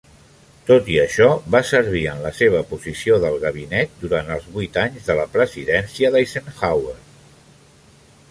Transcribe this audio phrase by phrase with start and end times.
[0.67, 1.25] Tot i això,
[1.55, 6.11] va servir en la seva posició del gabinet durant els vuit anys de la presidència
[6.17, 6.97] d'Eisenhower.